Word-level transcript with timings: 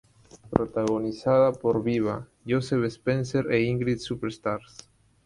Protagonizada 0.49 1.51
por 1.53 1.83
Viva, 1.83 2.27
Josep 2.43 2.83
Spencer 2.85 3.51
e 3.51 3.61
Ingrid 3.65 3.99
Superstar. 3.99 4.61